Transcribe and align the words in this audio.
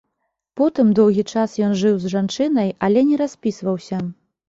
Потым 0.61 0.87
доўгі 1.01 1.25
час 1.35 1.55
ён 1.67 1.77
жыў 1.83 1.95
з 2.07 2.17
жанчынай, 2.17 2.75
але 2.91 3.07
не 3.15 3.25
распісваўся. 3.25 4.07